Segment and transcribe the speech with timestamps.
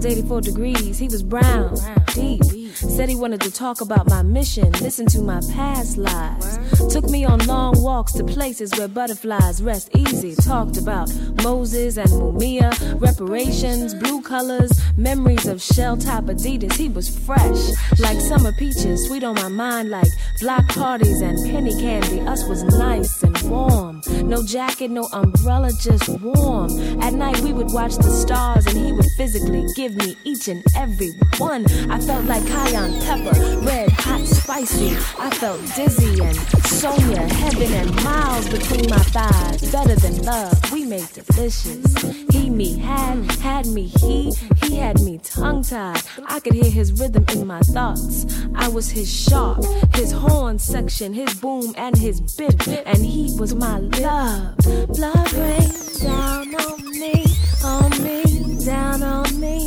[0.00, 0.98] clouds, 84 degrees.
[0.98, 1.76] He was brown,
[2.14, 2.42] deep.
[2.74, 6.58] Said he wanted to talk about my mission, listen to my past lives.
[6.92, 10.34] Took me on long walks to places where butterflies rest easy.
[10.34, 11.12] Talked about
[11.42, 16.74] Moses and Mumia, reparations, blue colors, memories of shell top Adidas.
[16.74, 17.62] He was fresh,
[17.98, 20.06] like summer peaches, sweet on my mind, like
[20.38, 22.20] block parties and penny candy.
[22.20, 24.00] Us was nice and warm.
[24.22, 26.70] No jacket, no umbrella, just warm.
[27.02, 30.62] At night we would watch the stars and he would physically give me each and
[30.76, 31.66] every one.
[31.90, 33.36] I felt like cayenne pepper,
[33.66, 34.90] red, hot, spicy.
[35.18, 36.36] I felt dizzy and
[36.80, 39.72] Sonia, heaven and miles between my thighs.
[39.72, 41.84] Better than love, we made delicious.
[42.30, 44.19] He, me, had, had me, he,
[44.64, 46.02] he had me tongue tied.
[46.26, 48.26] I could hear his rhythm in my thoughts.
[48.54, 49.64] I was his sharp,
[49.94, 54.56] his horn section, his boom and his bit, and he was my love.
[54.88, 55.70] Blood rain
[56.02, 57.24] down on me,
[57.64, 59.58] on me, down on me.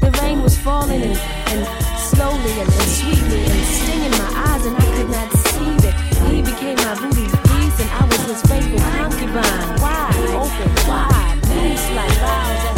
[0.00, 1.18] The rain was falling and,
[1.52, 1.62] and
[1.98, 5.94] slowly and, and sweetly and stinging my eyes, and I could not see that
[6.30, 9.80] he became my booty priest, and I was his faithful concubine.
[9.80, 12.75] Wide open, wide, loose like vows.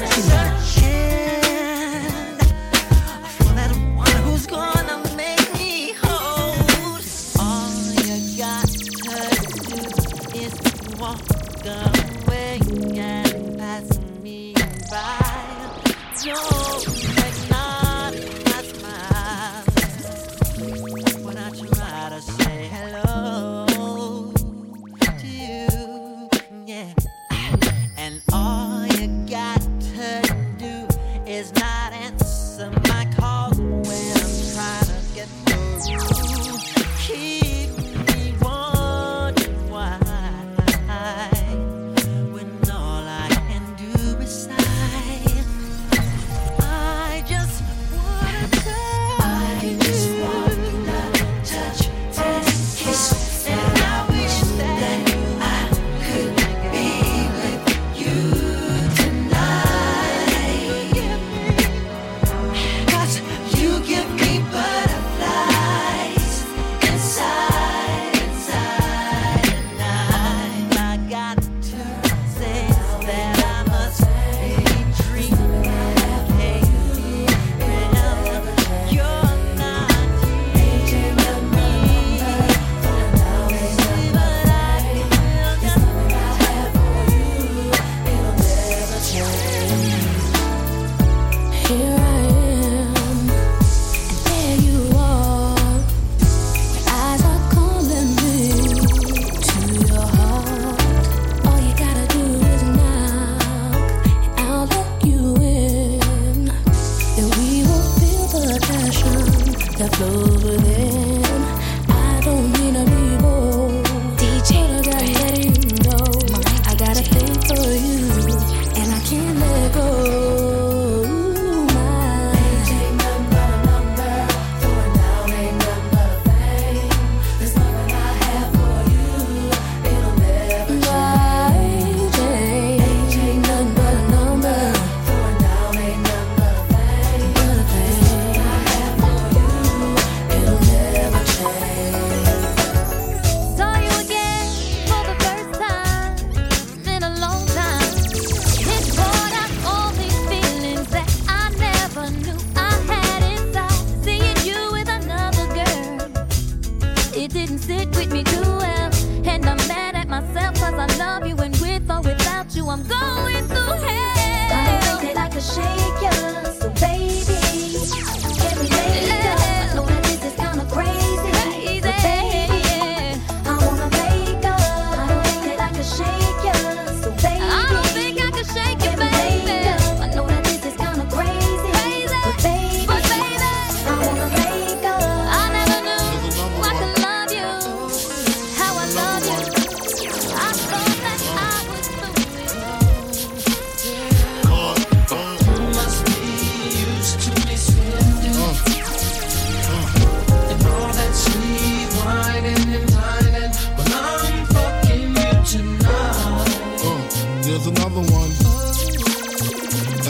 [0.00, 0.47] Listen.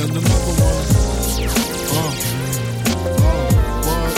[0.01, 0.87] and another one.
[1.91, 2.13] Uh,
[3.19, 4.15] uh, what?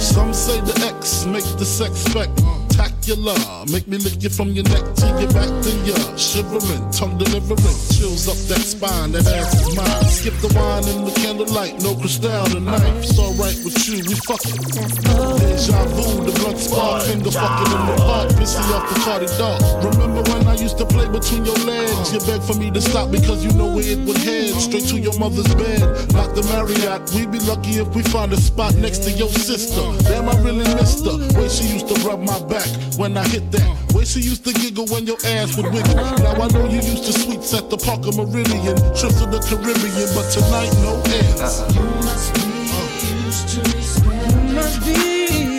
[0.00, 2.28] Some say the X make the sex spec.
[2.44, 2.57] Uh
[3.08, 8.60] you from your neck to your back to your shivering, tongue delivering, chills up that
[8.60, 9.12] spine.
[9.12, 10.04] That ass is mine.
[10.04, 12.84] Skip the wine and the candlelight, no crystal tonight.
[13.00, 14.60] It's alright with you, we fucking.
[15.40, 19.58] Deja vu, the blunt spark, finger fucking in the park, pissy off the party dog.
[19.84, 22.12] Remember when I used to play between your legs?
[22.12, 24.54] You begged for me to stop because you know where it would head.
[24.60, 25.80] Straight to your mother's bed,
[26.12, 27.08] not the Marriott.
[27.14, 29.80] We'd be lucky if we find a spot next to your sister.
[30.04, 31.16] Damn, I really missed her.
[31.38, 33.94] Way she used to rub my back when I hit that.
[33.94, 35.94] Way she used to giggle when your ass would wiggle.
[35.94, 40.08] Now I know you used to sweets at the Parker Meridien, trips to the Caribbean,
[40.14, 41.62] but tonight no ends.
[41.74, 42.40] You must be
[43.24, 43.78] used to me.
[44.48, 44.96] You must be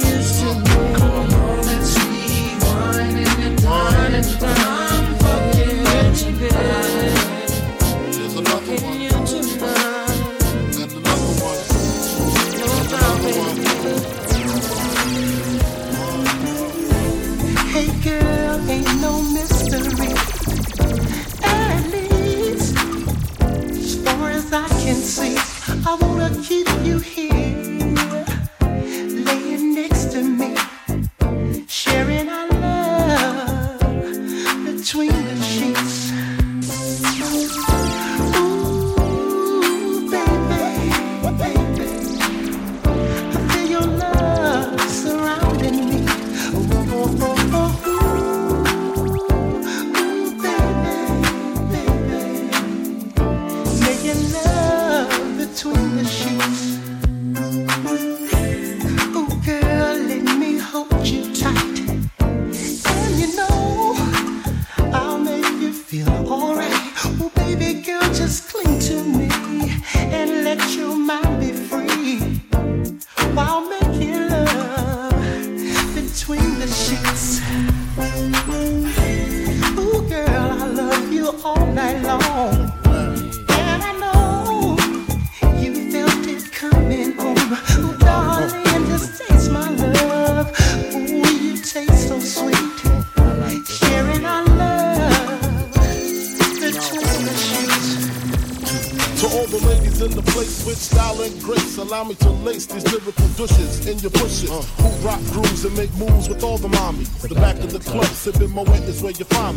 [0.03, 0.79] used to me.
[0.99, 4.78] All that sweet wine and wine and I'm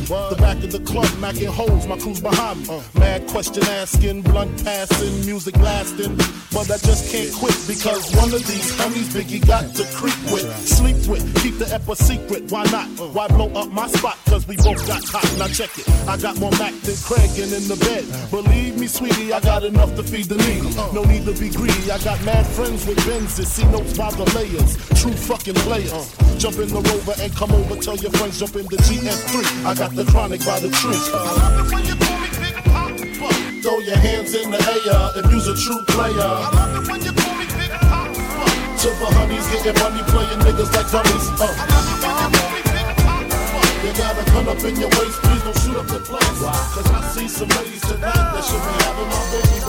[0.02, 0.36] is where you find me.
[0.36, 2.74] The back of the club, macking holes, my crew's behind me.
[2.74, 2.82] Uh.
[2.98, 6.16] Mad question asking, blunt passing, music lasting.
[6.52, 10.44] But I just can't quit because one of these homies Biggie got to creep with,
[10.66, 12.50] sleep with, keep the ep a secret.
[12.50, 12.88] Why not?
[12.98, 13.08] Uh.
[13.14, 14.18] Why blow up my spot?
[14.26, 15.26] Cause we both got hot.
[15.38, 15.88] Now check it.
[16.08, 18.04] I got more Mac than Craig and in the bed.
[18.10, 18.42] Uh.
[18.42, 20.74] Believe me, sweetie, I got got enough to feed the needy.
[20.94, 21.90] No need to be greedy.
[21.90, 24.76] I got mad friends with Benzes, see notes by the layers.
[25.00, 26.21] True fucking players.
[26.42, 27.78] Jump in the rover and come over.
[27.78, 29.46] Tell your friends jump in the GS3.
[29.62, 30.98] I got the chronic by the tree.
[30.98, 33.30] I love it when you call me Big Poppa.
[33.62, 36.18] Throw your hands in the air if you's a true player.
[36.18, 38.18] I love it when you call me Big Poppa.
[38.18, 41.30] To the honeys getting money, playing niggas like dummies.
[41.38, 41.46] Uh.
[41.46, 43.62] You call me Big Poppa.
[43.86, 46.42] You gotta come up in your waist, please don't shoot up the place.
[46.42, 49.62] Cause I see some ladies tonight that should be having my baby.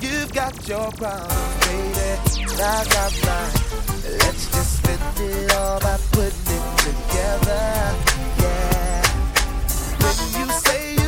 [0.00, 2.56] You've got your problems, baby.
[2.56, 3.97] I got mine.
[4.10, 7.94] Let's just spend it all by putting it together.
[8.40, 9.02] Yeah.
[10.00, 11.07] When you say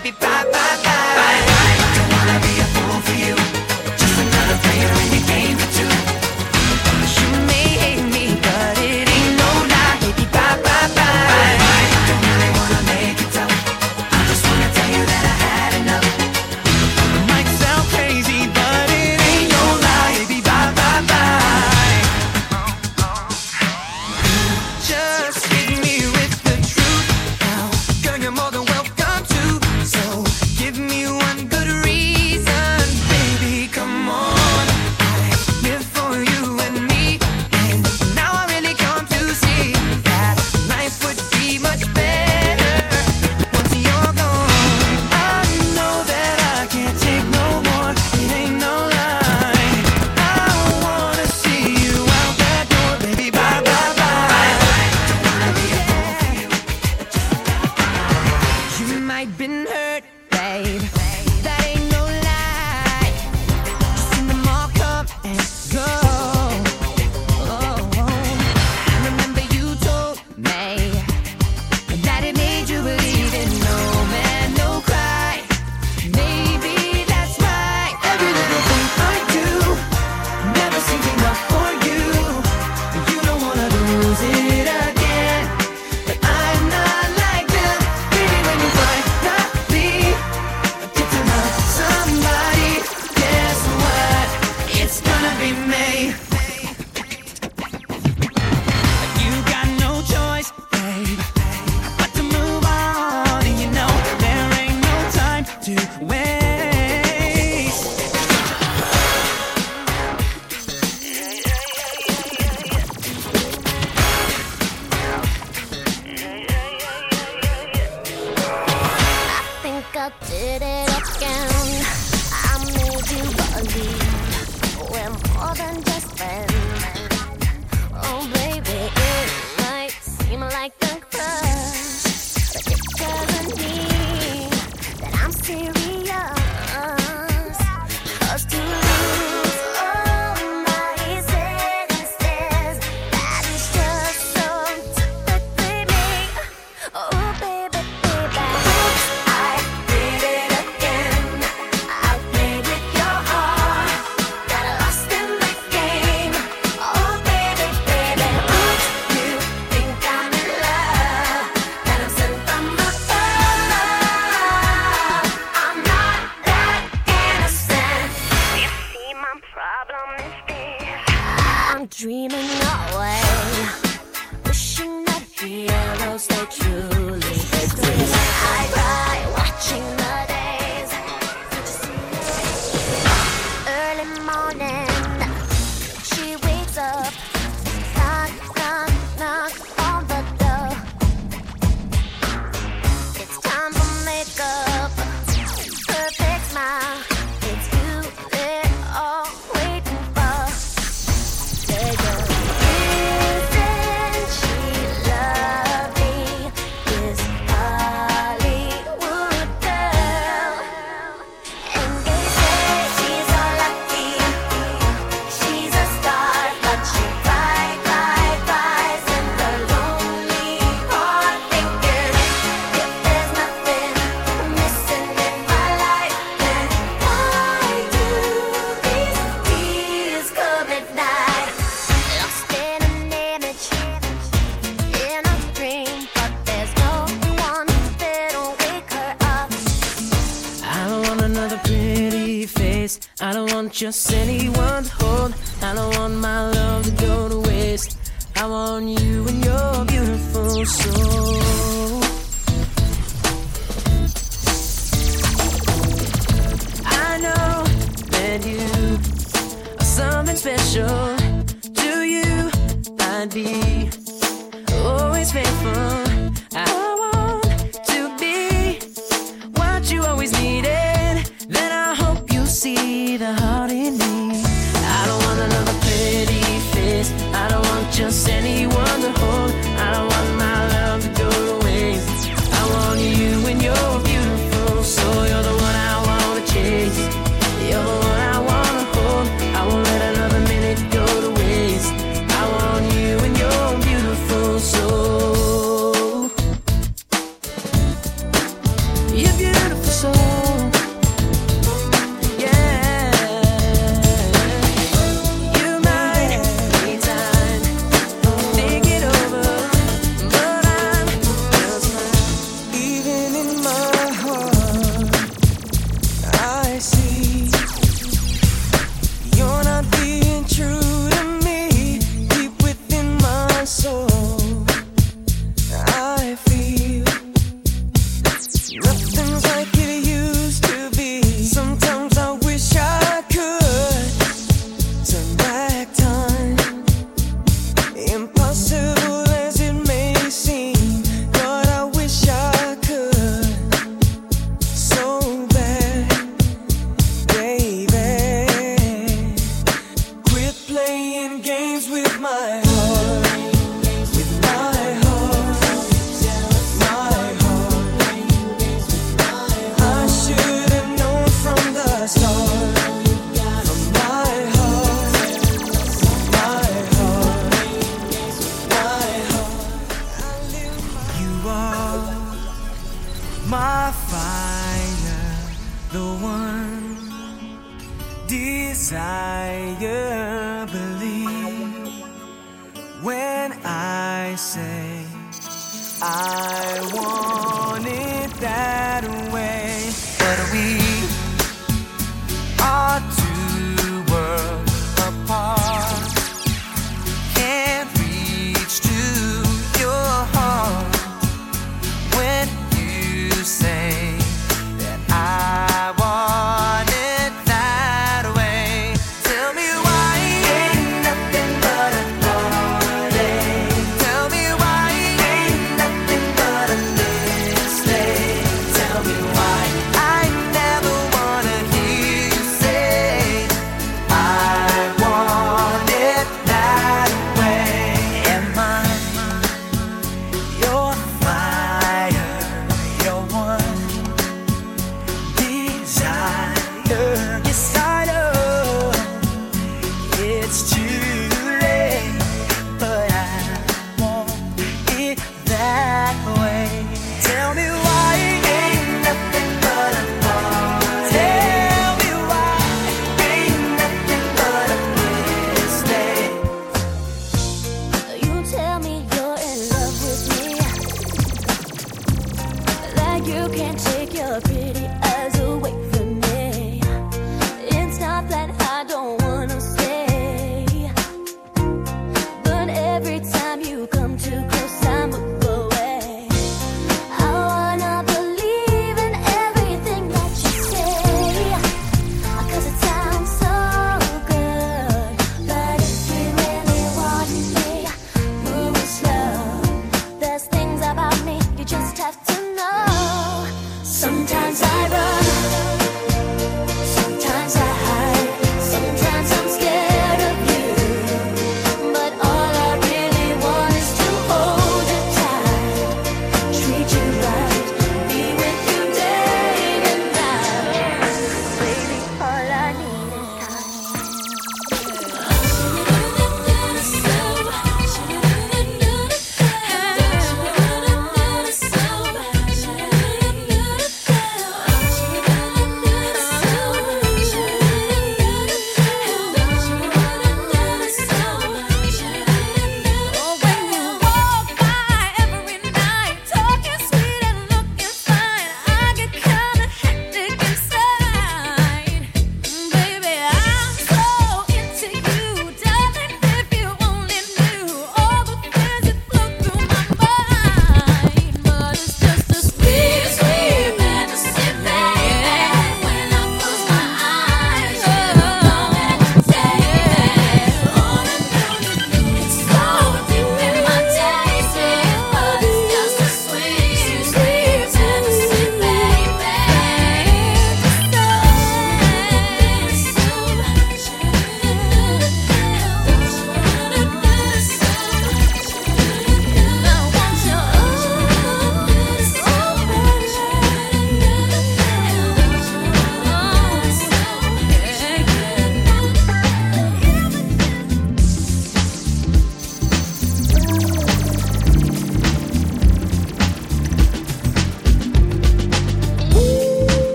[0.00, 0.10] baby.
[0.18, 0.33] Bye.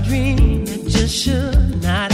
[0.00, 2.09] dream, that just should not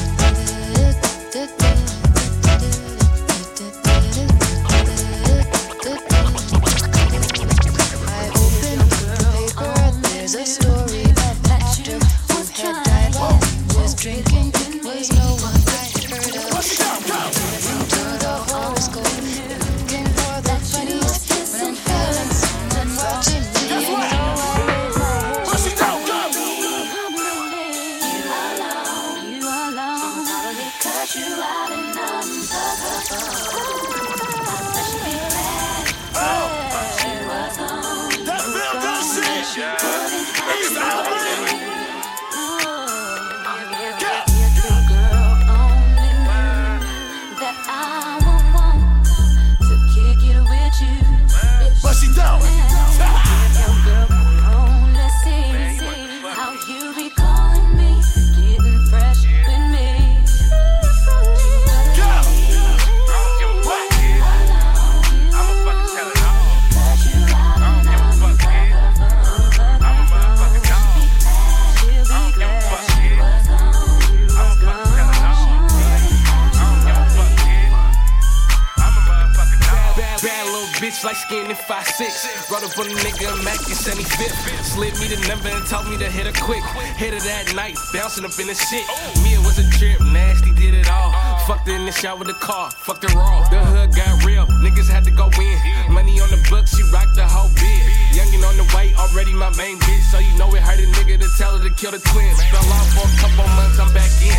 [82.81, 82.87] 5'6.
[82.87, 84.63] Brought up on a nigga, Mac in 75th.
[84.63, 86.63] Slid me the number and told me to hit her quick.
[86.97, 88.85] Hit her that night, bouncing up in the shit.
[89.23, 91.11] Me, it was a trip, nasty, did it all.
[91.47, 93.47] Fucked her in the shower with the car, fucked her raw.
[93.49, 95.57] The hood got real, niggas had to go in.
[95.93, 97.81] Money on the books, she rocked the whole bit.
[98.13, 100.03] Youngin' on the way, already my main bitch.
[100.11, 102.41] So you know it hurt a nigga to tell her to kill the twins.
[102.49, 104.35] Fell off for a couple months, I'm back in.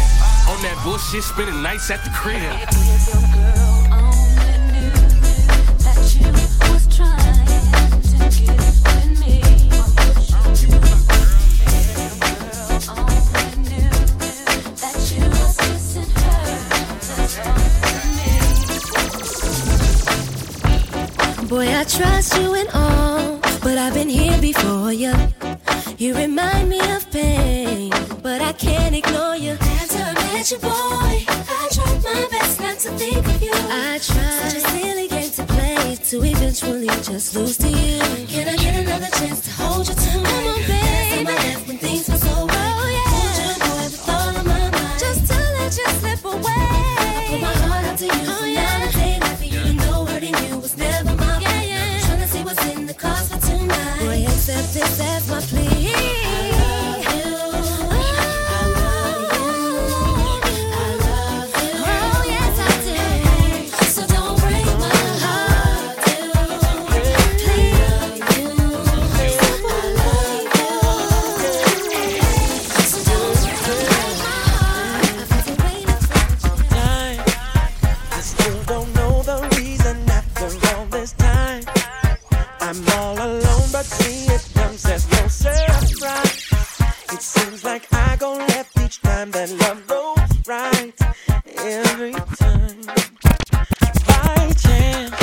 [0.50, 3.61] On that bullshit, spending nights at the crib.
[21.52, 25.12] Boy, I trust you and all, but I've been here before you.
[25.98, 27.90] You remind me of pain,
[28.22, 29.58] but I can't ignore you.
[29.60, 33.52] After I met you, boy, I tried my best not to think of you.
[33.52, 38.00] I tried such a silly game to play to eventually just lose to you.
[38.28, 40.24] Can I get another chance to hold you tonight?
[40.24, 41.24] Come on, baby.
[41.24, 42.21] my left when things were
[54.42, 55.71] accept this as my plea.
[91.58, 92.82] Every time.
[94.06, 95.14] By chance,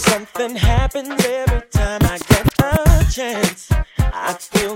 [0.00, 3.70] something happens every time I get a chance.
[3.98, 4.75] I feel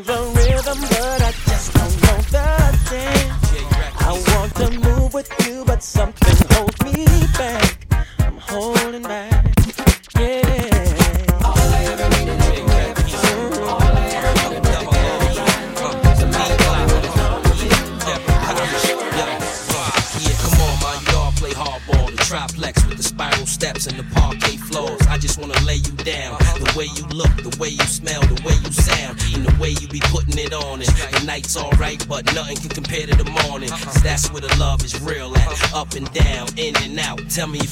[37.40, 37.69] Tell me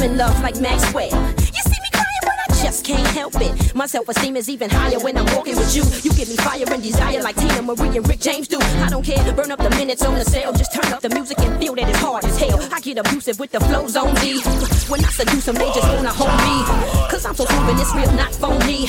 [0.00, 3.74] I'm in love like Maxwell You see me crying, but I just can't help it.
[3.74, 5.84] My self esteem is even higher when I'm walking with you.
[6.00, 8.56] You give me fire and desire like Teena Marie and Rick James do.
[8.58, 10.54] I don't care, burn up the minutes on the cell.
[10.54, 12.58] Just turn up the music and feel that it's hard as hell.
[12.72, 14.40] I get abusive with the flows on me.
[14.88, 16.64] When I seduce them, they just wanna hold me.
[17.12, 18.88] Cause I'm so and it's real, not phony.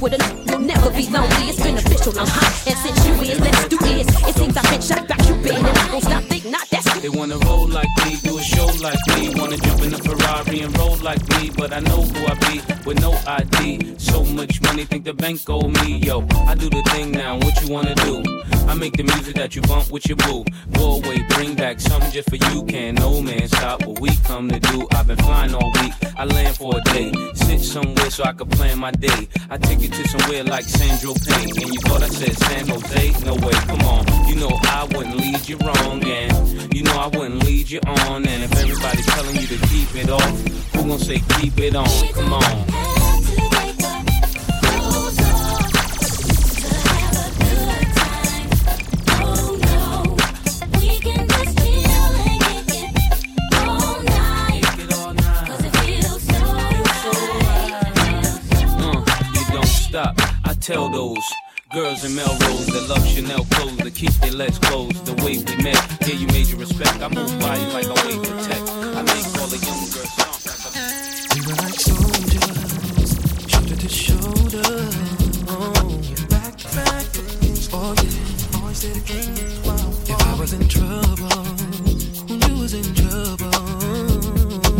[0.00, 1.52] With a you'll never be lonely.
[1.52, 2.48] It's beneficial, I'm hot.
[2.66, 4.08] And since you is, let's do this.
[4.24, 7.10] It seems I've been shot back, you and I don't stop, thinking, not, that's They
[7.10, 9.34] wanna roll like me, do a show like me.
[9.34, 11.50] Wanna jump in a Ferrari and roll like me.
[11.56, 13.98] But I know who I be with no ID.
[13.98, 15.98] So much money, think the bank owe me.
[15.98, 18.22] Yo, I do the thing now, what you wanna do?
[18.68, 20.44] I make the music that you bump with your boo.
[20.72, 22.64] Go away, bring back something just for you.
[22.64, 24.86] Can't no man stop what we come to do.
[24.92, 27.12] I've been flying all week, I land for a day.
[27.34, 29.28] Sit somewhere so I can plan my day.
[29.50, 31.50] I take it to somewhere like Sandro Payne.
[31.62, 33.24] And you thought I said San Jose?
[33.24, 34.28] No way, come on.
[34.28, 38.26] You know I wouldn't lead you wrong, and you know I wouldn't lead you on.
[38.26, 40.40] And if everybody's telling you to keep it off,
[40.74, 41.86] who gon' say keep it on?
[42.12, 42.42] Come on.
[58.80, 59.04] Uh,
[59.34, 60.14] you don't stop.
[60.44, 61.24] I tell those
[61.72, 65.04] girls in Melrose that love Chanel clothes that keep their legs closed.
[65.04, 67.00] The way we met, yeah, you made your respect.
[67.02, 68.60] I move by you like I wait for tech.
[68.96, 70.44] I make all the young girls songs.
[71.34, 73.10] We were like soldiers,
[73.48, 74.88] shoulder to shoulder.
[75.48, 77.04] Oh, back to back.
[77.72, 79.38] Oh yeah, always dedicated.
[80.08, 81.44] If I was in trouble,
[82.28, 83.50] when you was in trouble.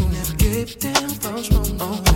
[0.09, 1.77] Never gave a damn I was wrong.
[1.81, 2.08] Oh,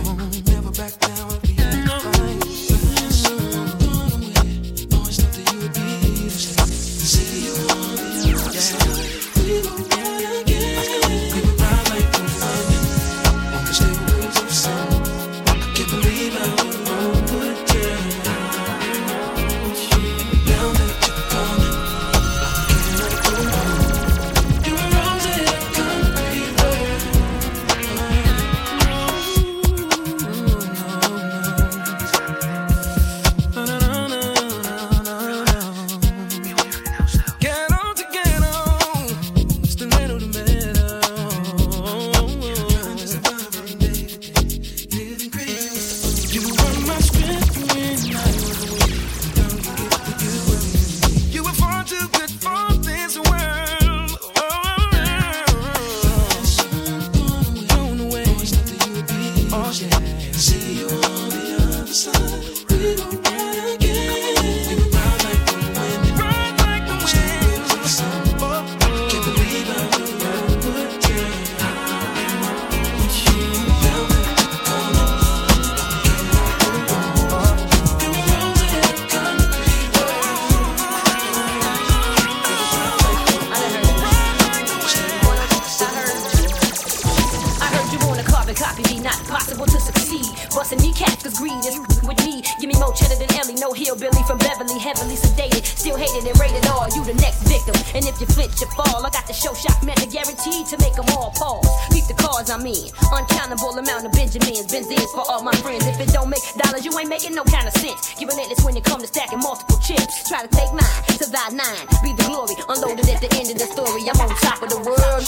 [100.23, 101.67] guaranteed to make them all pause.
[101.91, 105.85] Peep the cars I'm in, uncountable amount of Benjamins, Benzines for all my friends.
[105.87, 108.15] If it don't make dollars, you ain't making no kind of sense.
[108.15, 110.27] Giving it this when you come to stacking multiple chips.
[110.29, 112.55] Try to take mine to thy nine, be the glory.
[112.69, 115.27] Unloaded at the end of the story, I'm on top of the world.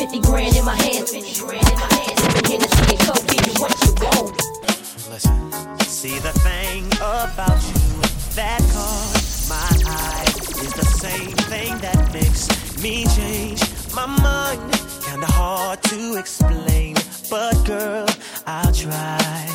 [0.00, 2.20] 50 grand in my hands, 50 grand in my hands.
[2.34, 2.64] And give
[3.60, 4.40] what you want.
[5.10, 5.52] Listen,
[5.84, 8.00] see the thing about you
[8.34, 9.13] that is
[10.76, 12.48] the same thing that makes
[12.82, 13.60] me change
[13.94, 14.60] my mind.
[15.04, 16.96] Kinda hard to explain,
[17.30, 18.06] but girl,
[18.46, 19.48] I'll try.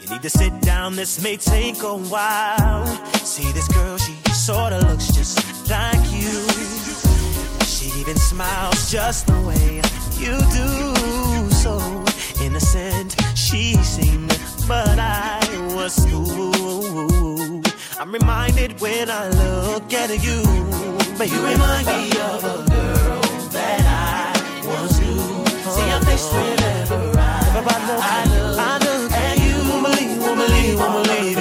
[0.00, 2.86] You need to sit down, this may take a while.
[3.24, 6.46] See this girl, she sorta looks just like you.
[7.66, 9.82] She even smiles just the way
[10.22, 11.50] you do.
[11.62, 11.74] So
[12.44, 15.40] innocent she seemed, but I
[15.74, 17.61] was fooled.
[18.02, 20.42] I'm reminded when I look at you,
[21.16, 23.20] but you remind me of a girl
[23.54, 25.46] that I once knew.
[25.70, 27.38] See your face whenever I,
[28.02, 29.54] I look, I look at you.
[29.70, 31.38] Won't believe, won't believe.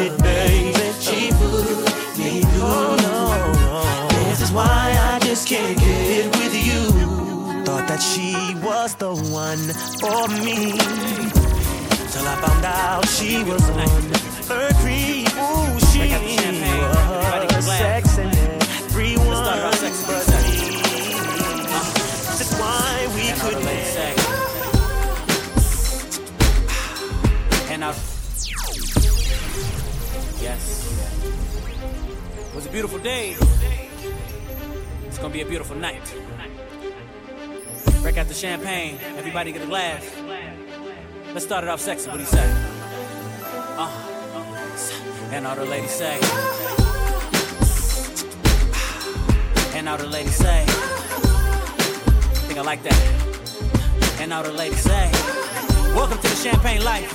[1.02, 2.96] She put me through.
[3.10, 4.08] No.
[4.30, 7.66] This is why I just can't get with you.
[7.66, 9.58] Thought that she was the one
[9.98, 10.78] for me.
[12.12, 14.32] Till I found out she was one.
[14.52, 16.10] Third creep, ooh, she
[16.80, 20.72] was sex and everyone but me.
[22.38, 23.64] That's why we couldn't
[23.96, 24.14] say.
[27.74, 27.94] And I.
[30.42, 30.62] Yes.
[32.50, 33.36] It was a beautiful day.
[35.06, 36.14] It's gonna be a beautiful night.
[38.02, 38.98] Break out the champagne.
[39.18, 40.04] Everybody get a glass.
[41.34, 42.10] Let's start it off sexy.
[42.10, 42.52] What do you say?
[43.78, 44.11] Uh.
[45.34, 46.20] And all the ladies say.
[49.74, 50.66] And all the ladies say.
[52.48, 54.20] think I like that.
[54.20, 55.10] And all the ladies say.
[55.96, 57.14] Welcome to the champagne life.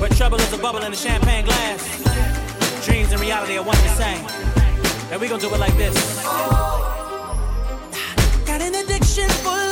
[0.00, 2.84] Where trouble is a bubble in a champagne glass.
[2.84, 4.26] Dreams and reality are one and the same.
[5.12, 6.24] And we gonna do it like this.
[8.44, 9.71] Got an addiction for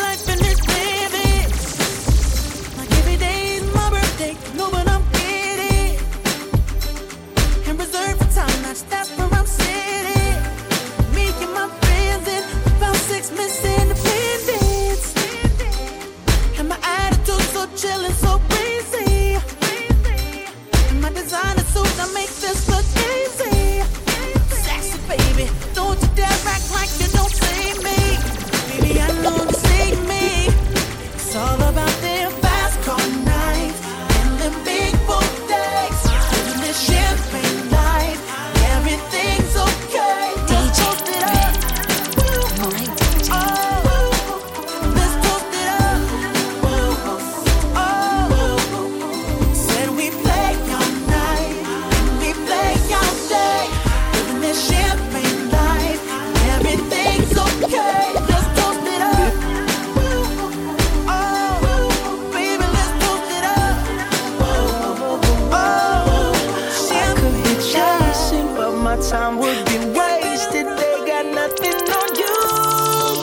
[70.51, 70.66] wasted.
[70.78, 72.34] They got nothing on you,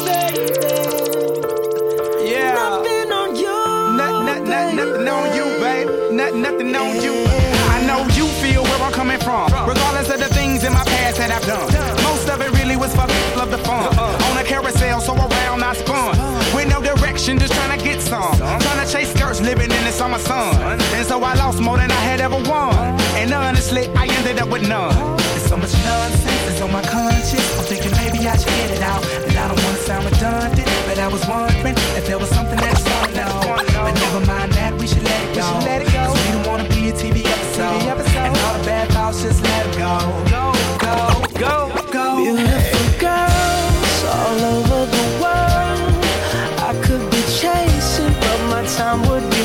[0.06, 0.44] baby.
[2.30, 2.54] Yeah.
[2.54, 3.58] Nothing on you.
[3.98, 6.14] Not, not, not, nothing on you, babe.
[6.14, 7.26] Not, nothing on you.
[7.70, 9.52] I know you feel where I'm coming from.
[9.68, 11.68] Regardless of the things in my past that I've done.
[12.04, 13.08] Most of it really was for
[13.38, 13.98] love the fun.
[13.98, 16.18] On a carousel, so around I spun.
[16.56, 18.36] With no direction, just trying to get some.
[18.38, 20.80] Trying to chase skirts, living the summer sun.
[20.96, 22.76] And so I lost more than I had ever won.
[23.18, 24.94] And honestly, I ended up with none.
[25.18, 27.48] There's so much nonsense that's on my conscience.
[27.58, 29.04] I'm thinking maybe I should get it out.
[29.28, 32.58] And I don't want to sound redundant, but I was wondering if there was something
[32.58, 32.84] that's
[33.16, 33.42] now.
[33.42, 35.48] But never mind that, we should let it go.
[35.92, 37.82] Cause we don't want to be a TV episode.
[38.26, 39.94] And all the bad thoughts, just let it go.
[40.30, 40.46] Go,
[40.86, 40.98] go,
[41.42, 41.58] go,
[41.92, 42.06] go.
[42.22, 46.06] Beautiful girls all over the world.
[46.70, 49.37] I could be chasing, but my time would be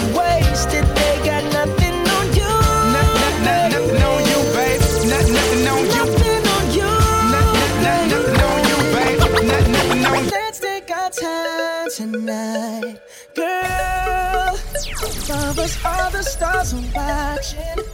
[12.12, 13.00] tonight,
[13.34, 14.58] girl.
[15.24, 17.84] Above us, all the stars are watching.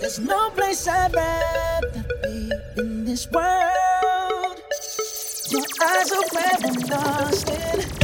[0.00, 4.62] There's no place I'd rather be in this world.
[5.50, 7.97] Your eyes are where I'm lost in.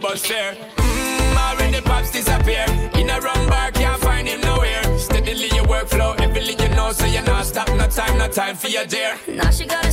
[0.00, 0.54] bus fare.
[0.54, 2.64] Mmm, already pops disappear.
[2.94, 4.82] In a wrong bar, can't find him nowhere.
[4.98, 7.68] Steadily your workflow, everything you know, so you're not stop.
[7.68, 9.18] No time, no time for your dear.
[9.28, 9.92] Now she got a